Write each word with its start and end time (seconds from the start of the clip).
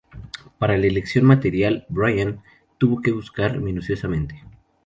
Para 0.57 0.79
la 0.79 0.87
elección 0.87 1.25
del 1.25 1.27
material, 1.37 1.85
Brian 1.87 2.41
tuvo 2.79 3.01
que 3.03 3.11
buscar 3.11 3.59
minuciosamente. 3.59 4.41